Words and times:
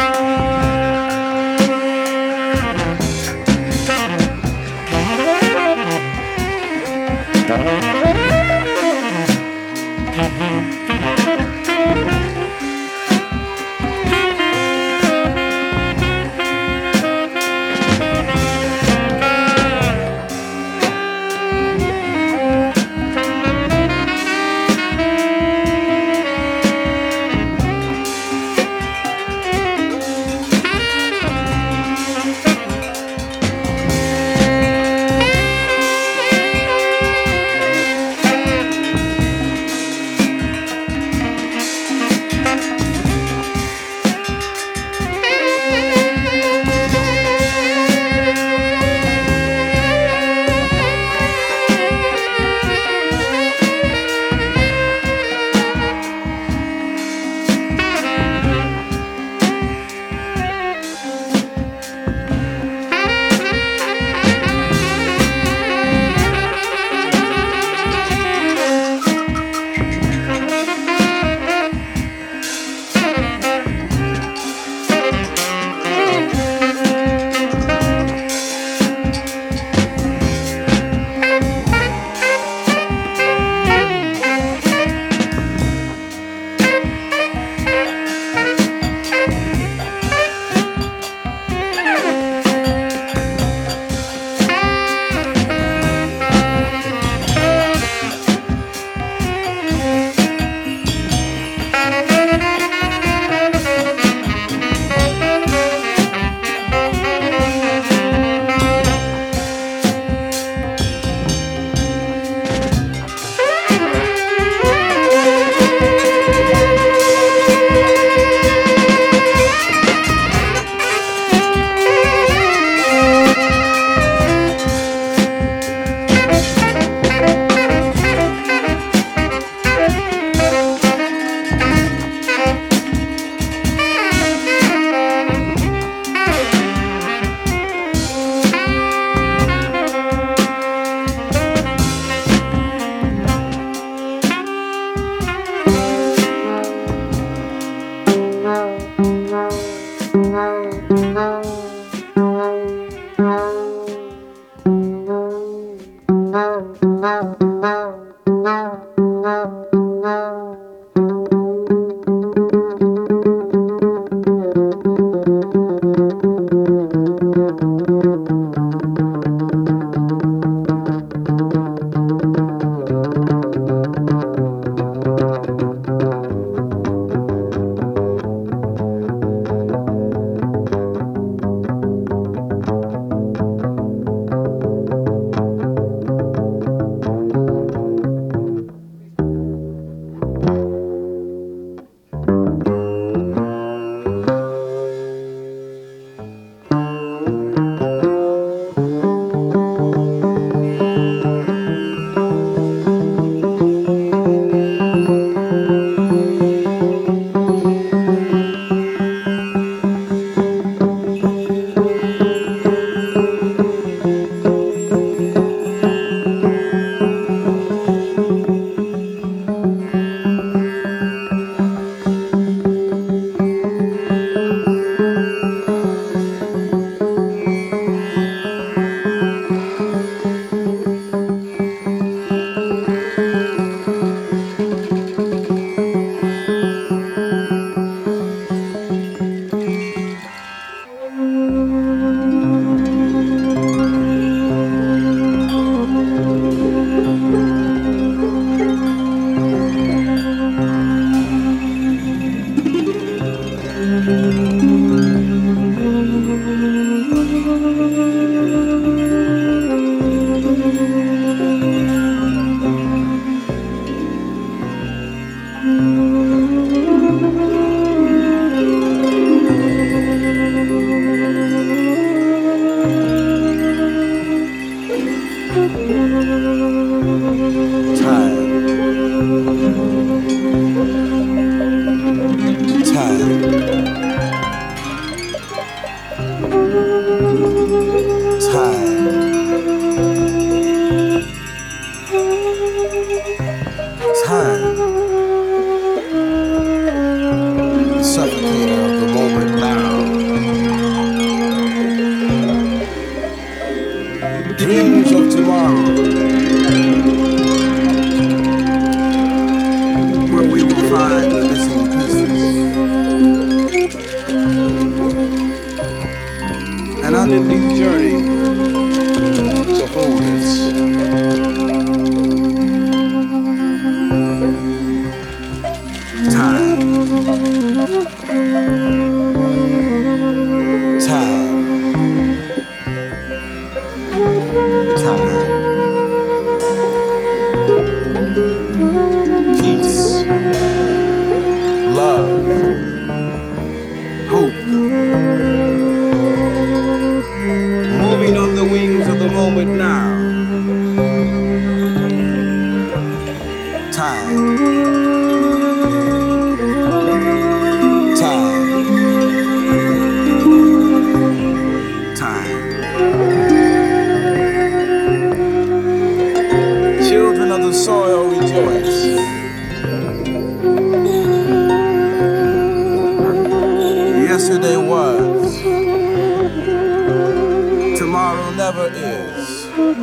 time. 0.00 0.29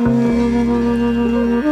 Oh. 0.00 1.67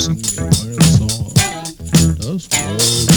singing 0.00 0.22
my 0.38 0.50
song. 0.50 1.32
That's 2.18 2.48
love. 2.52 3.09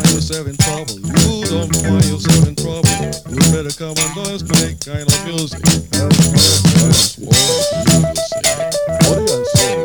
find 0.00 0.14
yourself 0.14 0.46
in 0.46 0.56
trouble. 0.56 0.94
You 0.94 1.44
don't 1.46 1.74
find 1.74 2.04
yourself 2.04 2.46
in 2.48 2.54
trouble. 2.54 2.88
You 3.30 3.40
better 3.52 3.74
come 3.76 3.96
and 3.96 4.16
let's 4.16 4.42
make 4.62 4.78
kind 4.80 5.02
of 5.02 5.24
music. 5.26 5.60
That's 5.62 7.18
what 7.18 7.34
you 7.72 8.12
say? 8.14 8.70
What 9.08 9.16
do 9.16 9.22
you 9.22 9.44
say? 9.54 9.77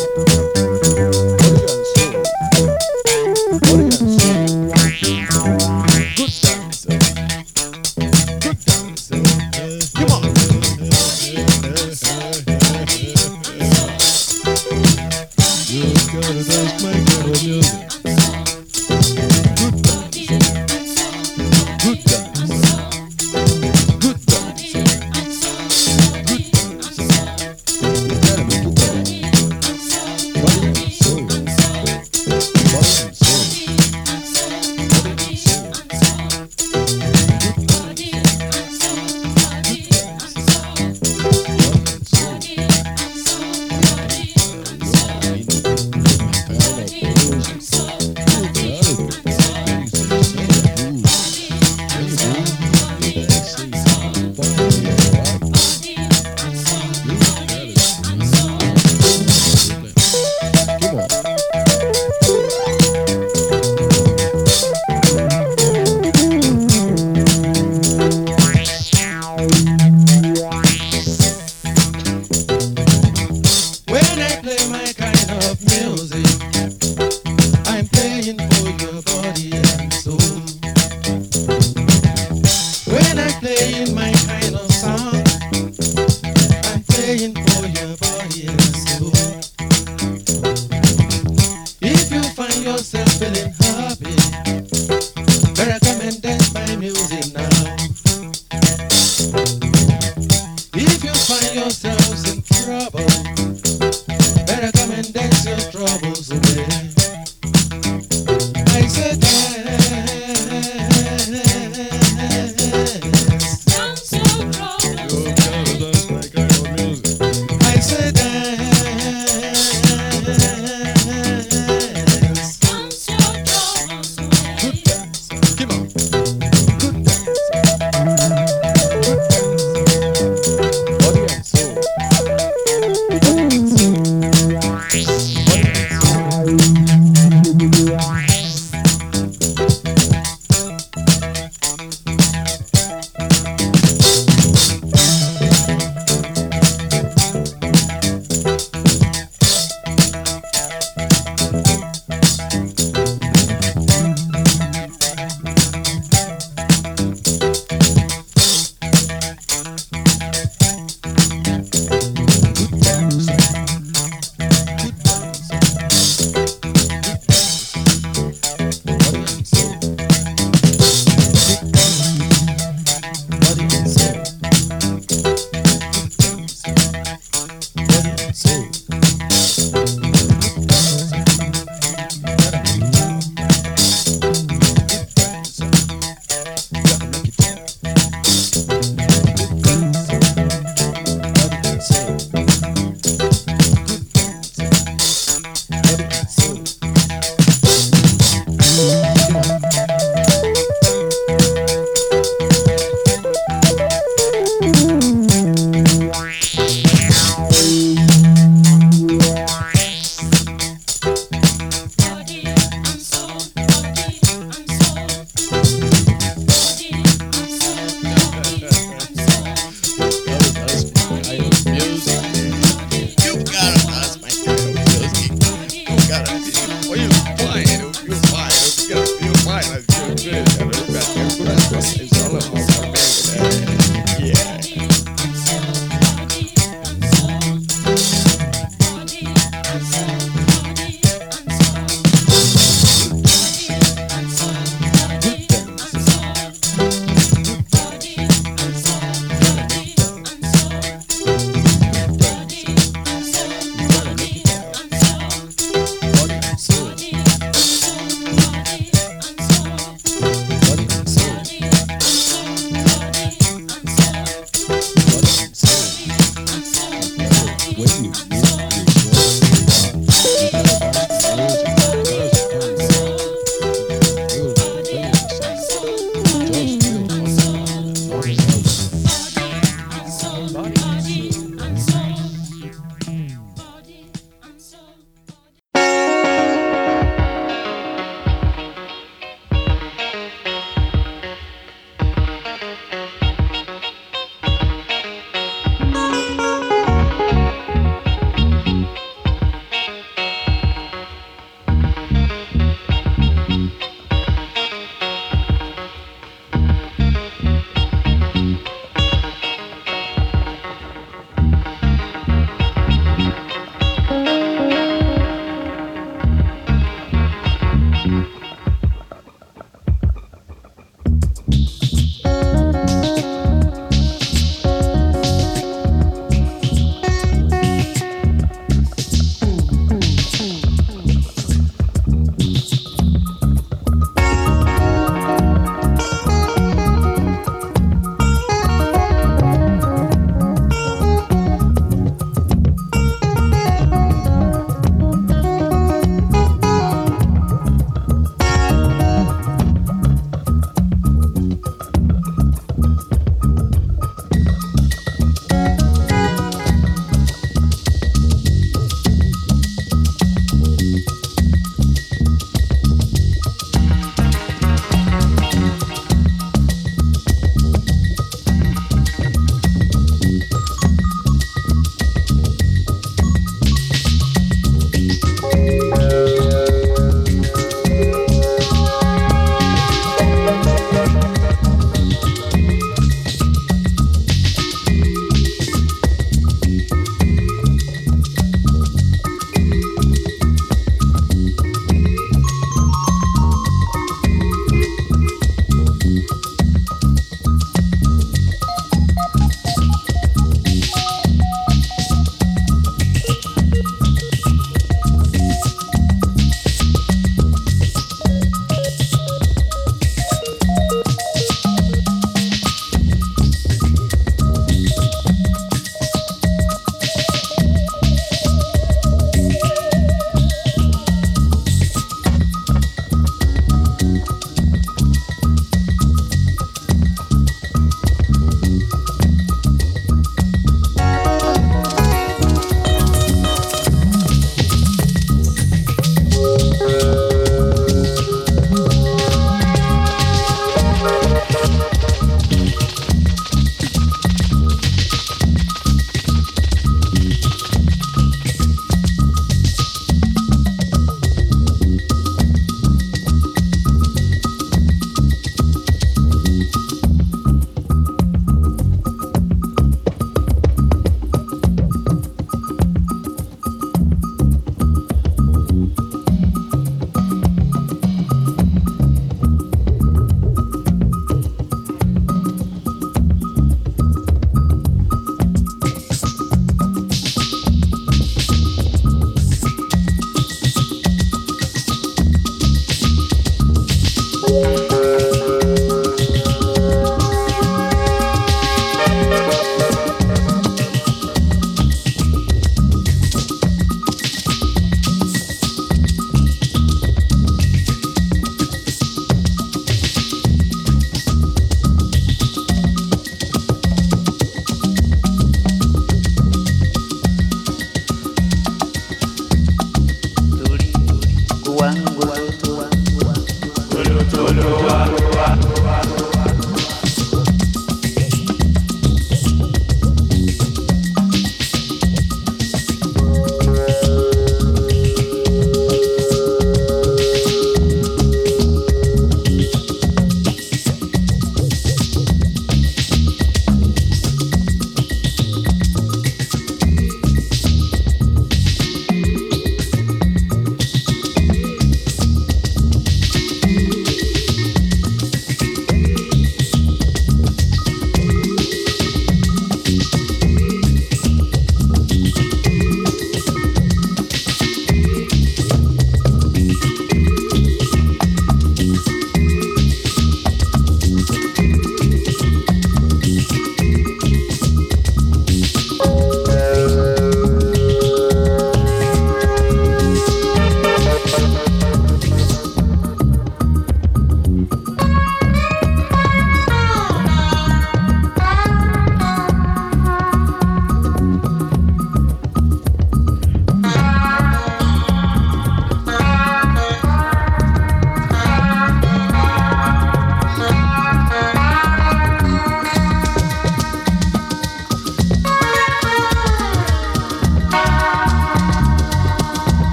yeah. 111.29 112.02